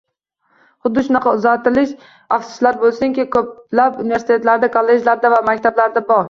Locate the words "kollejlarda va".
4.79-5.43